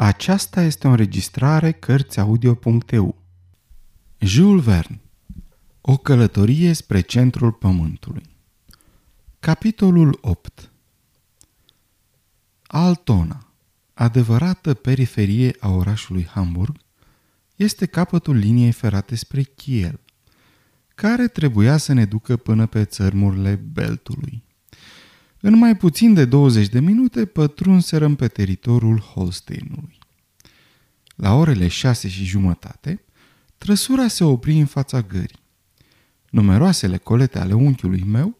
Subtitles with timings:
[0.00, 3.22] Aceasta este o înregistrare Cărțiaudio.eu
[4.18, 5.00] Jules Verne.
[5.80, 8.22] O călătorie spre centrul pământului.
[9.40, 10.70] Capitolul 8
[12.66, 13.52] Altona,
[13.94, 16.76] adevărată periferie a orașului Hamburg,
[17.56, 20.00] este capătul liniei ferate spre Kiel,
[20.94, 24.44] care trebuia să ne ducă până pe țărmurile Beltului.
[25.40, 29.98] În mai puțin de 20 de minute pătrunserăm pe teritoriul Holsteinului.
[31.16, 33.04] La orele șase și jumătate,
[33.58, 35.46] trăsura se opri în fața gării.
[36.30, 38.38] Numeroasele colete ale unchiului meu,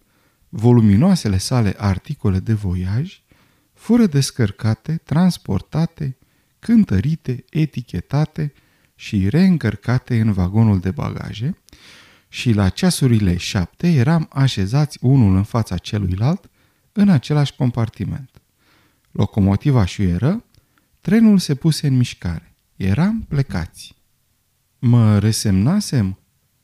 [0.49, 3.23] voluminoasele sale articole de voiaj,
[3.75, 6.17] fură descărcate, transportate,
[6.59, 8.53] cântărite, etichetate
[8.95, 11.57] și reîncărcate în vagonul de bagaje
[12.29, 16.51] și la ceasurile șapte eram așezați unul în fața celuilalt
[17.01, 18.43] în același compartiment.
[19.11, 20.45] Locomotiva șuieră,
[21.01, 22.55] trenul se puse în mișcare.
[22.77, 23.95] Eram plecați.
[24.79, 26.19] Mă resemnasem?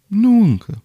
[0.06, 0.82] Nu încă.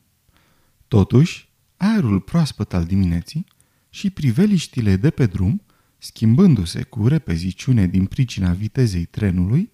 [0.88, 3.46] Totuși, aerul proaspăt al dimineții
[3.90, 5.62] și priveliștile de pe drum,
[5.98, 9.72] schimbându-se cu repeziciune din pricina vitezei trenului,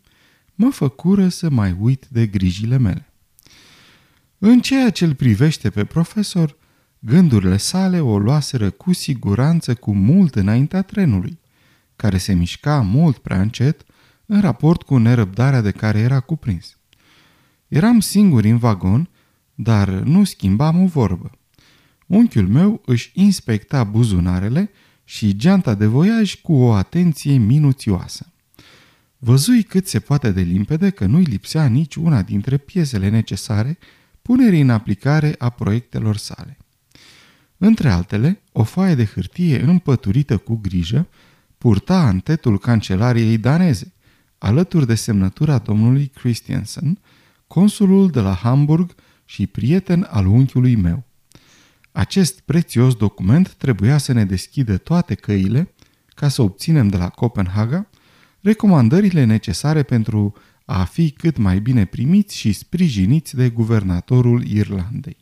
[0.54, 3.10] mă făcură să mai uit de grijile mele.
[4.38, 6.58] În ceea ce îl privește pe profesor,
[7.08, 11.40] Gândurile sale o luaseră cu siguranță cu mult înaintea trenului,
[11.96, 13.86] care se mișca mult prea încet
[14.26, 16.78] în raport cu nerăbdarea de care era cuprins.
[17.68, 19.10] Eram singur în vagon,
[19.56, 21.32] dar nu schimbam o vorbă.
[22.06, 24.72] Unchiul meu își inspecta buzunarele
[25.04, 28.32] și geanta de voiaj cu o atenție minuțioasă.
[29.18, 33.78] Văzui cât se poate de limpede că nu-i lipsea nici una dintre piesele necesare
[34.22, 36.58] punerii în aplicare a proiectelor sale.
[37.58, 41.08] Între altele, o foaie de hârtie împăturită cu grijă
[41.58, 43.94] purta antetul cancelariei daneze,
[44.38, 47.00] alături de semnătura domnului Christiansen,
[47.48, 51.04] consulul de la Hamburg și prieten al unchiului meu.
[51.92, 55.74] Acest prețios document trebuia să ne deschidă toate căile
[56.16, 57.90] ca să obținem de la Copenhaga
[58.42, 60.34] recomandările necesare pentru
[60.66, 65.18] a fi cât mai bine primiți și sprijiniți de guvernatorul Irlandei.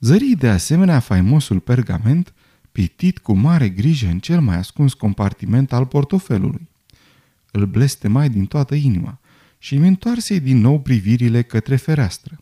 [0.00, 2.32] Zării de asemenea faimosul pergament
[2.72, 6.68] pitit cu mare grijă în cel mai ascuns compartiment al portofelului.
[7.50, 9.20] Îl blestemai din toată inima
[9.58, 12.38] și mi întoarse din nou privirile către fereastră.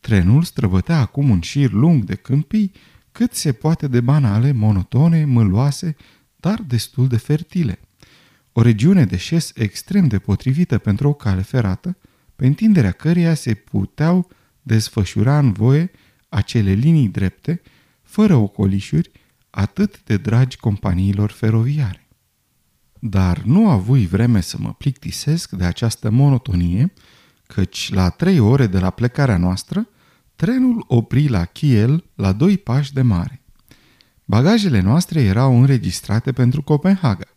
[0.00, 2.72] Trenul străbătea acum un șir lung de câmpii,
[3.12, 5.96] cât se poate de banale, monotone, mâloase,
[6.36, 7.78] dar destul de fertile.
[8.52, 11.96] O regiune de șes extrem de potrivită pentru o cale ferată,
[12.36, 14.30] pe întinderea căreia se puteau
[14.62, 15.90] desfășura în voie
[16.32, 17.62] acele linii drepte,
[18.02, 19.10] fără ocolișuri,
[19.50, 22.08] atât de dragi companiilor feroviare.
[23.00, 26.92] Dar nu avui vreme să mă plictisesc de această monotonie,
[27.46, 29.88] căci la trei ore de la plecarea noastră,
[30.36, 33.42] trenul opri la Kiel la doi pași de mare.
[34.24, 37.28] Bagajele noastre erau înregistrate pentru Copenhaga,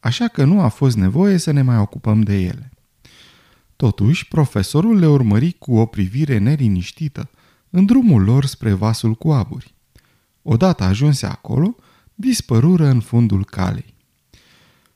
[0.00, 2.70] așa că nu a fost nevoie să ne mai ocupăm de ele.
[3.76, 7.30] Totuși, profesorul le urmări cu o privire neliniștită,
[7.70, 9.74] în drumul lor spre vasul cu aburi.
[10.42, 11.76] Odată ajunse acolo,
[12.14, 13.94] dispărură în fundul calei.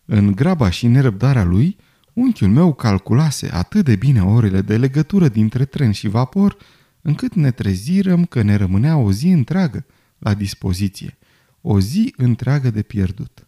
[0.05, 1.77] În graba și nerăbdarea lui,
[2.13, 6.57] unchiul meu calculase atât de bine orele de legătură dintre tren și vapor,
[7.03, 9.85] încât ne trezirăm că ne rămânea o zi întreagă
[10.19, 11.19] la dispoziție,
[11.61, 13.47] o zi întreagă de pierdut.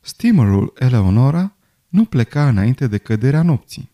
[0.00, 1.54] Steamerul Eleonora
[1.88, 3.90] nu pleca înainte de căderea nopții.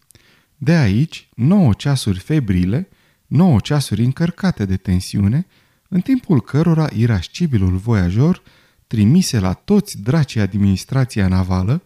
[0.57, 2.89] De aici, nouă ceasuri febrile,
[3.27, 5.47] nouă ceasuri încărcate de tensiune,
[5.89, 8.43] în timpul cărora irascibilul voiajor
[8.87, 11.83] trimise la toți dracii administrația navală,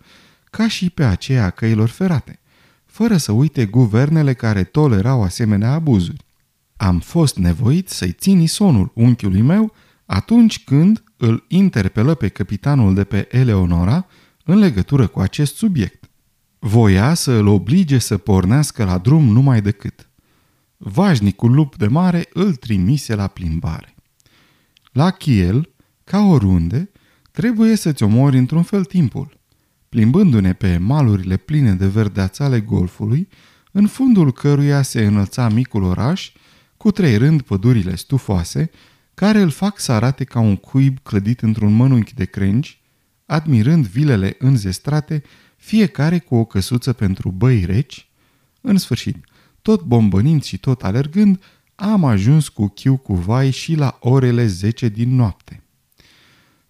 [0.50, 2.38] ca și pe aceea căilor ferate,
[2.86, 6.24] fără să uite guvernele care tolerau asemenea abuzuri.
[6.76, 9.72] Am fost nevoit să-i țin sonul unchiului meu
[10.06, 14.06] atunci când îl interpelă pe capitanul de pe Eleonora
[14.44, 16.10] în legătură cu acest subiect.
[16.58, 20.09] Voia să îl oblige să pornească la drum numai decât
[20.82, 23.94] vașnicul lup de mare îl trimise la plimbare.
[24.92, 25.72] La Kiel,
[26.04, 26.90] ca oriunde,
[27.30, 29.38] trebuie să-ți omori într-un fel timpul.
[29.88, 33.28] Plimbându-ne pe malurile pline de verdeață ale golfului,
[33.72, 36.32] în fundul căruia se înălța micul oraș,
[36.76, 38.70] cu trei rând pădurile stufoase,
[39.14, 42.80] care îl fac să arate ca un cuib clădit într-un mănunchi de crengi,
[43.26, 45.22] admirând vilele înzestrate,
[45.56, 48.08] fiecare cu o căsuță pentru băi reci,
[48.60, 49.16] în sfârșit,
[49.62, 51.42] tot bombănind și tot alergând,
[51.74, 55.62] am ajuns cu chiu cu vai și la orele 10 din noapte.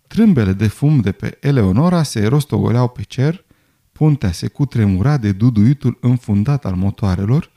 [0.07, 3.45] Trâmbele de fum de pe Eleonora se rostogoleau pe cer,
[3.93, 7.51] puntea se cutremura de duduitul înfundat al motoarelor,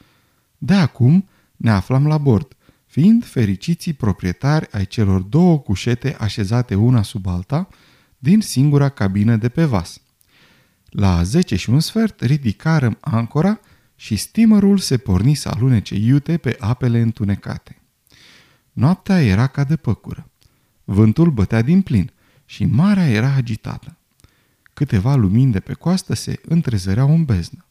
[0.57, 7.01] de acum ne aflam la bord, fiind fericiții proprietari ai celor două cușete așezate una
[7.01, 7.67] sub alta
[8.17, 10.01] din singura cabină de pe vas.
[10.89, 13.59] La 10 și un sfert ridicarăm ancora
[14.03, 17.81] și steamerul se porni să alunece iute pe apele întunecate.
[18.71, 20.29] Noaptea era ca de păcură.
[20.83, 22.11] Vântul bătea din plin
[22.45, 23.97] și marea era agitată.
[24.73, 27.65] Câteva lumini de pe coastă se întrezăreau în beznă.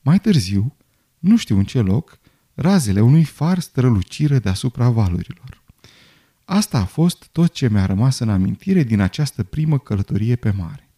[0.00, 0.76] Mai târziu,
[1.18, 2.18] nu știu în ce loc,
[2.54, 5.62] razele unui far strălucire deasupra valurilor.
[6.44, 10.88] Asta a fost tot ce mi-a rămas în amintire din această primă călătorie pe mare.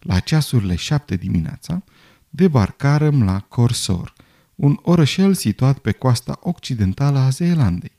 [0.00, 1.82] La ceasurile șapte dimineața,
[2.30, 4.12] debarcarăm la Corsor,
[4.54, 7.98] un orășel situat pe coasta occidentală a Zeelandei.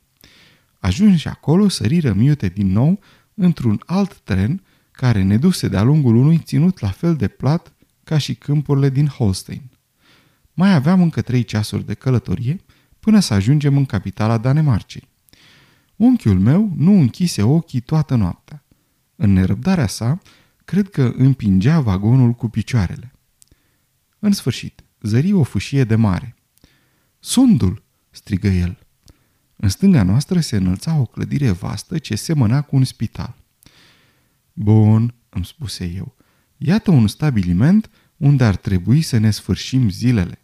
[0.79, 2.99] Ajunși acolo, sărirăm iute din nou
[3.33, 7.73] într-un alt tren care ne duse de-a lungul unui ținut la fel de plat
[8.03, 9.69] ca și câmpurile din Holstein.
[10.53, 12.61] Mai aveam încă trei ceasuri de călătorie
[12.99, 15.09] până să ajungem în capitala Danemarcei.
[15.95, 18.63] Unchiul meu nu închise ochii toată noaptea.
[19.15, 20.19] În nerăbdarea sa,
[20.65, 23.11] cred că împingea vagonul cu picioarele.
[24.23, 26.35] În sfârșit, zări o fâșie de mare.
[27.19, 28.79] Sundul!" strigă el.
[29.55, 33.35] În stânga noastră se înălța o clădire vastă ce semăna cu un spital.
[34.53, 36.15] Bun, îmi spuse eu,
[36.57, 40.39] iată un stabiliment unde ar trebui să ne sfârșim zilele.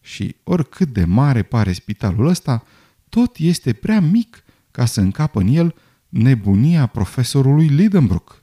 [0.00, 2.64] Și oricât de mare pare spitalul ăsta,
[3.08, 5.74] tot este prea mic ca să încapă în el
[6.08, 8.42] nebunia profesorului Lidenbrook.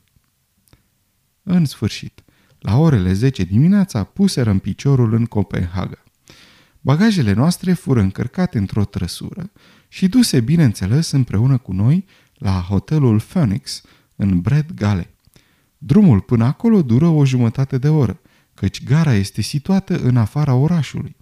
[1.44, 2.24] În sfârșit,
[2.62, 6.04] la orele 10 dimineața puseră în piciorul în Copenhaga.
[6.82, 9.52] Bagajele noastre fură încărcate într-o trăsură
[9.88, 13.82] și duse, bineînțeles, împreună cu noi la hotelul Phoenix
[14.16, 15.10] în Brad Gale.
[15.78, 18.20] Drumul până acolo dură o jumătate de oră,
[18.54, 21.16] căci gara este situată în afara orașului.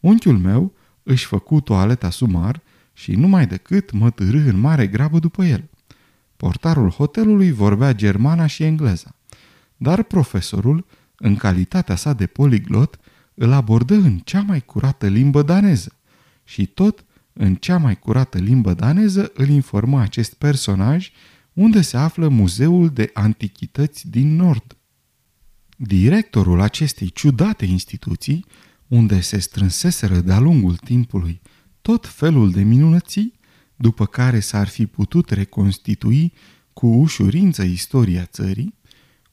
[0.00, 0.72] Unchiul meu
[1.02, 2.62] își făcu toaleta sumar
[2.92, 5.70] și numai decât mă târâ în mare grabă după el.
[6.36, 9.14] Portarul hotelului vorbea germana și engleza,
[9.76, 10.86] dar profesorul,
[11.16, 12.98] în calitatea sa de poliglot,
[13.34, 15.96] îl abordă în cea mai curată limbă daneză
[16.44, 21.10] și tot în cea mai curată limbă daneză îl informă acest personaj
[21.52, 24.76] unde se află Muzeul de Antichități din Nord.
[25.76, 28.44] Directorul acestei ciudate instituții,
[28.88, 31.40] unde se strânseseră de-a lungul timpului
[31.82, 33.32] tot felul de minunății,
[33.76, 36.32] după care s-ar fi putut reconstitui
[36.72, 38.74] cu ușurință istoria țării,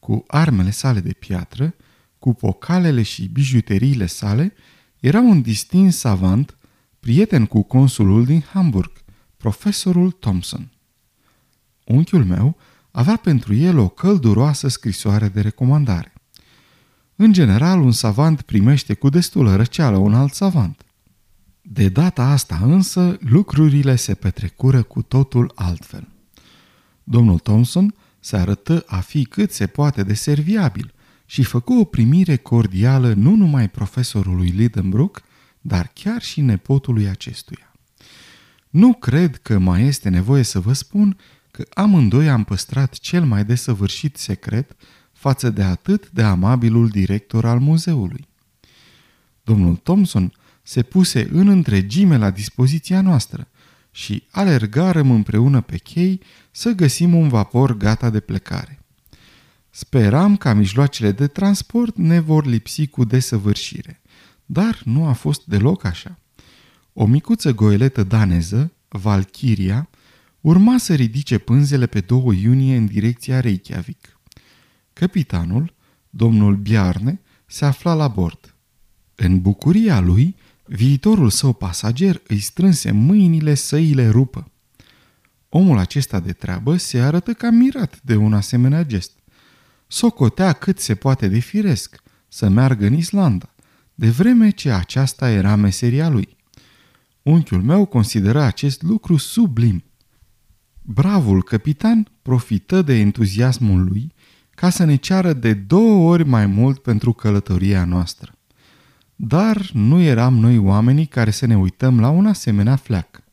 [0.02, 1.76] cu armele sale de piatră,
[2.20, 4.54] cu pocalele și bijuteriile sale,
[5.00, 6.58] era un distins savant,
[7.00, 8.92] prieten cu consulul din Hamburg,
[9.38, 10.72] profesorul Thompson.
[11.86, 12.58] Unchiul meu
[12.92, 16.14] avea pentru el o călduroasă scrisoare de recomandare.
[17.16, 20.86] În general, un savant primește cu destulă răceală un alt savant.
[21.62, 26.08] De data asta însă, lucrurile se petrecură cu totul altfel.
[27.04, 30.94] Domnul Thompson se arătă a fi cât se poate de serviabil
[31.26, 35.22] și făcu o primire cordială nu numai profesorului Lidenbrook,
[35.62, 37.72] dar chiar și nepotului acestuia.
[38.70, 41.18] Nu cred că mai este nevoie să vă spun
[41.52, 44.76] că amândoi am păstrat cel mai desăvârșit secret
[45.14, 48.28] față de atât de amabilul director al muzeului.
[49.44, 53.48] Domnul Thomson se puse în întregime la dispoziția noastră
[53.92, 56.22] și alergarăm împreună pe chei
[56.52, 58.80] să găsim un vapor gata de plecare.
[59.70, 64.02] Speram ca mijloacele de transport ne vor lipsi cu desăvârșire,
[64.46, 66.20] dar nu a fost deloc așa.
[66.94, 69.90] O micuță goeletă daneză, Valkyria,
[70.42, 74.20] urma să ridice pânzele pe 2 iunie în direcția Reykjavik.
[74.94, 75.74] Capitanul,
[76.10, 78.56] domnul Biarne, se afla la bord.
[79.16, 80.36] În bucuria lui,
[80.74, 84.52] viitorul său pasager îi strânse mâinile să îi le rupă.
[85.50, 89.12] Omul acesta de treabă se arătă cam mirat de un asemenea gest.
[89.88, 93.54] Socotea cât se poate de firesc să meargă în Islanda,
[93.96, 96.38] de vreme ce aceasta era meseria lui.
[97.22, 99.84] Unchiul meu considera acest lucru sublim.
[100.82, 104.14] Bravul capitan profită de entuziasmul lui
[104.50, 108.36] ca să ne ceară de două ori mai mult pentru călătoria noastră.
[109.24, 113.24] Dar nu eram noi oamenii care să ne uităm la un asemenea fleac.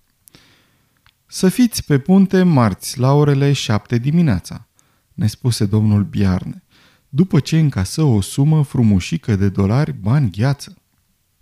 [1.26, 4.66] Să fiți pe punte marți la orele șapte dimineața,
[5.14, 6.62] ne spuse domnul Biarne,
[7.08, 10.76] după ce încasă o sumă frumușică de dolari bani gheață.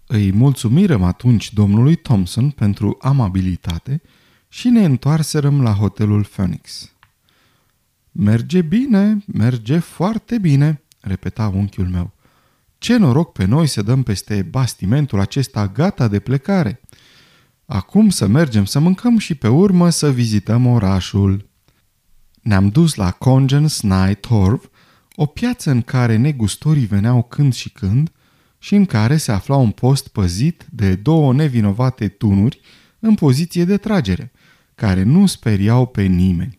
[0.06, 4.02] Îi mulțumirăm atunci domnului Thompson pentru amabilitate
[4.48, 6.92] și ne întoarserăm la hotelul Phoenix.
[8.12, 12.15] Merge bine, merge foarte bine, repeta unchiul meu.
[12.78, 16.80] Ce noroc pe noi să dăm peste bastimentul acesta gata de plecare!
[17.66, 21.48] Acum să mergem să mâncăm și pe urmă să vizităm orașul.
[22.42, 24.70] Ne-am dus la Congen Snai Torv,
[25.14, 28.10] o piață în care negustorii veneau când și când
[28.58, 32.60] și în care se afla un post păzit de două nevinovate tunuri
[32.98, 34.32] în poziție de tragere,
[34.74, 36.58] care nu speriau pe nimeni.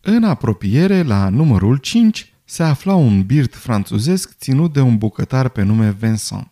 [0.00, 5.62] În apropiere, la numărul 5, se afla un birt franțuzesc ținut de un bucătar pe
[5.62, 6.50] nume Vincent.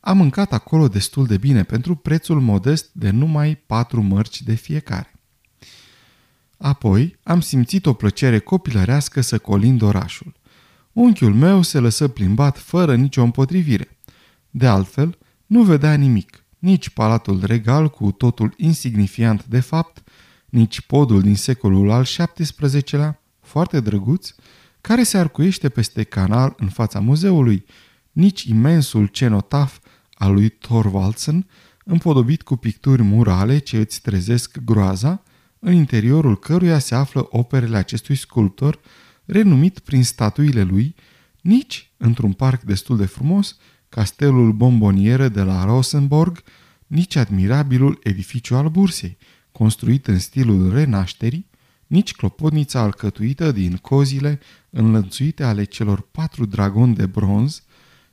[0.00, 5.12] Am mâncat acolo destul de bine pentru prețul modest de numai patru mărci de fiecare.
[6.58, 10.34] Apoi am simțit o plăcere copilărească să colind orașul.
[10.92, 13.98] Unchiul meu se lăsă plimbat fără nicio împotrivire.
[14.50, 20.02] De altfel, nu vedea nimic, nici palatul regal cu totul insignifiant de fapt,
[20.48, 24.34] nici podul din secolul al XVII-lea, foarte drăguț,
[24.82, 27.64] care se arcuiește peste canal în fața muzeului,
[28.12, 29.78] nici imensul cenotaf
[30.14, 31.46] al lui Thorvaldsen,
[31.84, 35.22] împodobit cu picturi murale ce îți trezesc groaza,
[35.58, 38.80] în interiorul căruia se află operele acestui sculptor,
[39.24, 40.94] renumit prin statuile lui,
[41.40, 43.56] nici, într-un parc destul de frumos,
[43.88, 46.42] castelul bomboniere de la Rosenborg,
[46.86, 49.18] nici admirabilul edificiu al bursei,
[49.52, 51.50] construit în stilul renașterii,
[51.92, 57.62] nici clopotnița alcătuită din cozile înlănțuite ale celor patru dragoni de bronz,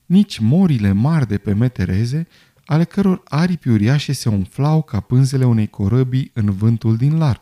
[0.05, 2.27] nici morile mari de pe metereze,
[2.65, 7.41] ale căror aripi uriașe se umflau ca pânzele unei corăbii în vântul din larg.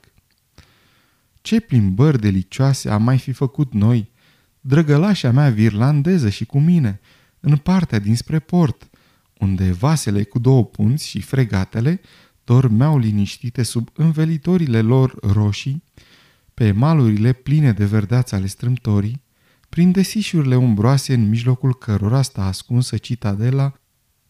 [1.41, 4.09] Ce plimbări delicioase am mai fi făcut noi,
[4.61, 6.99] drăgălașa mea virlandeză și cu mine,
[7.39, 8.89] în partea dinspre port,
[9.39, 12.01] unde vasele cu două punți și fregatele
[12.43, 15.85] dormeau liniștite sub învelitorile lor roșii,
[16.57, 19.21] pe malurile pline de verdeață ale strâmtorii,
[19.69, 23.73] prin desișurile umbroase în mijlocul cărora sta ascunsă citadela,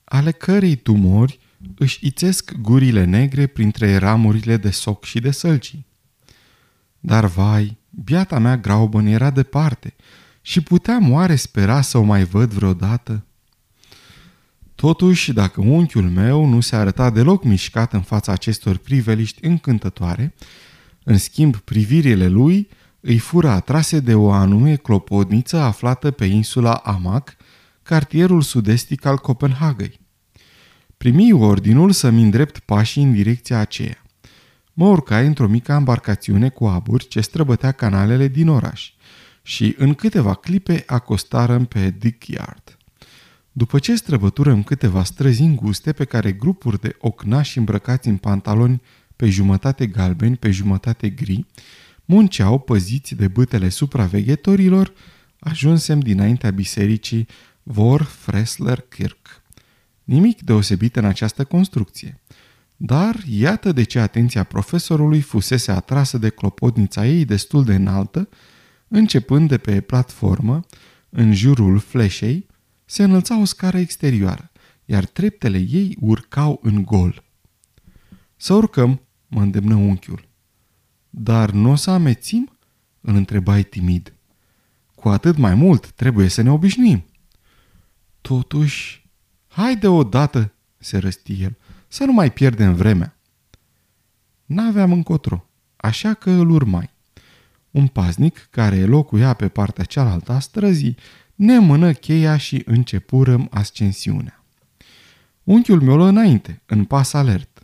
[0.03, 1.39] ale cărei tumori
[1.77, 5.85] își ițesc gurile negre printre ramurile de soc și de sălcii.
[6.99, 9.95] Dar vai, biata mea graubăn era departe
[10.41, 13.25] și puteam oare spera să o mai văd vreodată?
[14.75, 20.33] Totuși, dacă unchiul meu nu se arăta deloc mișcat în fața acestor priveliști încântătoare,
[21.09, 27.35] în schimb privirile lui îi fură atrase de o anume clopodniță aflată pe insula Amac,
[27.83, 29.99] cartierul sudestic al Copenhagăi.
[30.97, 34.01] Primi ordinul să-mi îndrept pașii în direcția aceea.
[34.73, 38.93] Mă urcai într-o mică embarcațiune cu aburi ce străbătea canalele din oraș
[39.41, 42.77] și în câteva clipe acostarăm pe Dick Yard.
[43.51, 48.81] După ce străbăturăm câteva străzi înguste pe care grupuri de ocnași îmbrăcați în pantaloni
[49.17, 51.45] pe jumătate galbeni, pe jumătate gri,
[52.05, 54.93] munceau păziți de bâtele supraveghetorilor,
[55.39, 57.27] ajunsem dinaintea bisericii
[57.63, 59.41] Vor Fresler Kirk.
[60.03, 62.21] Nimic deosebit în această construcție.
[62.77, 68.29] Dar iată de ce atenția profesorului fusese atrasă de clopotnița ei destul de înaltă,
[68.87, 70.65] începând de pe platformă,
[71.09, 72.47] în jurul fleșei,
[72.85, 74.51] se înălța o scară exterioară,
[74.85, 77.23] iar treptele ei urcau în gol.
[78.35, 80.27] Să urcăm, mă îndemnă unchiul.
[81.09, 82.57] Dar nu o să amețim?
[83.01, 84.13] Îl întrebai timid.
[84.95, 87.05] Cu atât mai mult trebuie să ne obișnuim.
[88.21, 89.09] Totuși,
[89.47, 91.57] haide odată, se răsti el,
[91.87, 93.17] să nu mai pierdem vremea.
[94.45, 96.89] N-aveam încotro, așa că îl urmai.
[97.71, 100.97] Un paznic care locuia pe partea cealaltă a străzii
[101.35, 104.43] ne mână cheia și începurăm ascensiunea.
[105.43, 107.56] Unchiul meu înainte, în pas alert.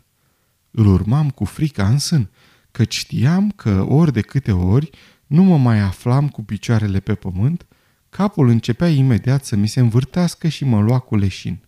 [0.76, 2.30] Îl urmam cu frica în sân,
[2.70, 4.90] căci știam că ori de câte ori
[5.26, 7.66] nu mă mai aflam cu picioarele pe pământ,
[8.10, 11.58] capul începea imediat să mi se învârtească și mă lua cu leșin.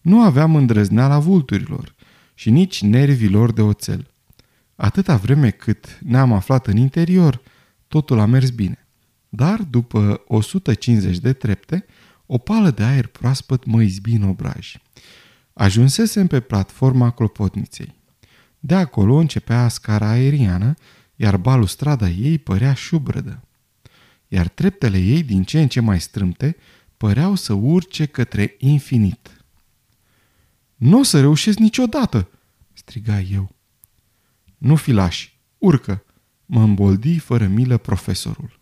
[0.00, 1.94] Nu aveam îndrăzneala vulturilor
[2.34, 4.10] și nici nervilor de oțel.
[4.74, 7.40] Atâta vreme cât ne-am aflat în interior,
[7.88, 8.86] totul a mers bine.
[9.28, 11.84] Dar după 150 de trepte,
[12.26, 14.76] o pală de aer proaspăt mă izbi în obraj.
[15.52, 18.02] Ajunsesem pe platforma clopotniței.
[18.66, 20.74] De acolo începea scara aeriană,
[21.16, 23.42] iar balustrada ei părea șubrădă.
[24.28, 26.56] Iar treptele ei, din ce în ce mai strâmte,
[26.96, 29.44] păreau să urce către infinit.
[30.74, 32.28] Nu o să reușesc niciodată!"
[32.72, 33.54] striga eu.
[34.58, 36.04] Nu fi lași, urcă!"
[36.46, 38.58] mă îmboldi fără milă profesorul.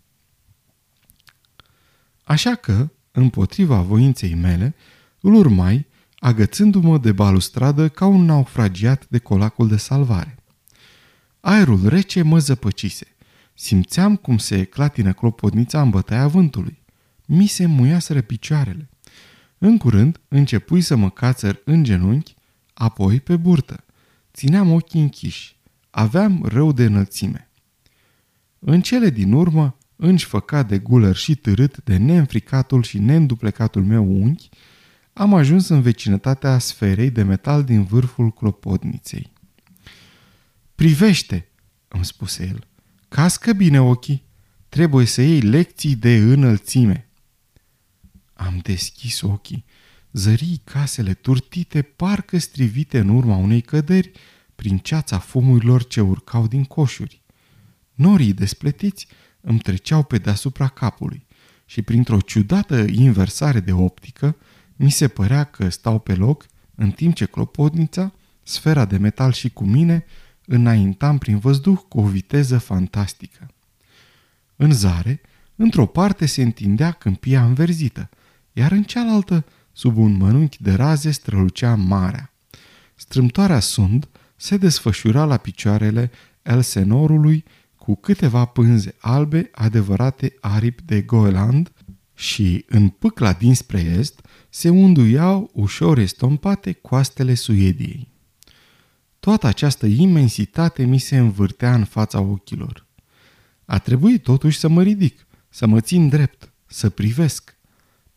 [2.24, 4.74] Așa că, împotriva voinței mele,
[5.20, 5.86] îl urmai
[6.22, 10.34] agățându-mă de balustradă ca un naufragiat de colacul de salvare.
[11.40, 13.06] Aerul rece mă zăpăcise.
[13.54, 16.82] Simțeam cum se clatină clopotnița în bătaia vântului.
[17.26, 18.88] Mi se muiaseră picioarele.
[19.58, 22.34] În curând începui să mă cațăr în genunchi,
[22.74, 23.84] apoi pe burtă.
[24.34, 25.56] Țineam ochii închiși.
[25.90, 27.50] Aveam rău de înălțime.
[28.58, 34.48] În cele din urmă, înșfăcat de guler și târât de neînfricatul și neînduplecatul meu unchi,
[35.12, 39.32] am ajuns în vecinătatea sferei de metal din vârful clopotniței.
[40.74, 41.48] Privește,
[41.88, 42.66] îmi spuse el,
[43.08, 44.24] cască bine ochii,
[44.68, 47.08] trebuie să iei lecții de înălțime.
[48.32, 49.64] Am deschis ochii,
[50.12, 54.10] zării casele turtite, parcă strivite în urma unei căderi,
[54.54, 57.22] prin ceața fumurilor ce urcau din coșuri.
[57.94, 59.06] Norii despletiți
[59.40, 61.26] îmi treceau pe deasupra capului
[61.64, 64.36] și printr-o ciudată inversare de optică,
[64.82, 68.12] mi se părea că stau pe loc, în timp ce clopotnița,
[68.42, 70.04] sfera de metal și cu mine,
[70.46, 73.46] înaintam prin văzduh cu o viteză fantastică.
[74.56, 75.20] În zare,
[75.56, 78.08] într-o parte se întindea câmpia înverzită,
[78.52, 82.32] iar în cealaltă, sub un mănunchi de raze, strălucea marea.
[82.94, 86.10] Strâmtoarea sund se desfășura la picioarele
[86.42, 87.44] Elsenorului
[87.76, 91.72] cu câteva pânze albe adevărate aripi de Goeland
[92.14, 94.20] și în pâcla dinspre est
[94.54, 98.08] se unduiau ușor estompate coastele Suediei.
[99.20, 102.86] Toată această imensitate mi se învârtea în fața ochilor.
[103.64, 107.56] A trebuit totuși să mă ridic, să mă țin drept, să privesc.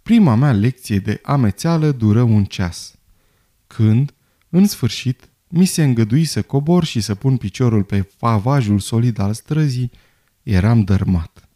[0.01, 2.95] Prima mea lecție de amețeală dură un ceas.
[3.67, 4.13] Când,
[4.49, 9.33] în sfârșit, mi se îngădui să cobor și să pun piciorul pe pavajul solid al
[9.33, 9.91] străzii,
[10.43, 11.49] eram dărmat.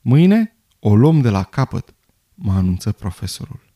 [0.00, 1.94] Mâine o luăm de la capăt,
[2.34, 3.73] mă anunță profesorul.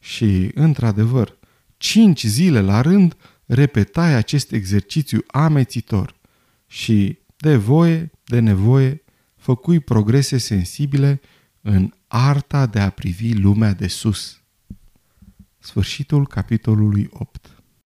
[0.00, 1.38] Și, într-adevăr,
[1.76, 3.16] cinci zile la rând
[3.46, 6.14] repetai acest exercițiu amețitor
[6.66, 9.02] și, de voie, de nevoie,
[9.36, 11.20] făcui progrese sensibile
[11.60, 14.40] în arta de a privi lumea de sus.
[15.58, 17.59] Sfârșitul capitolului 8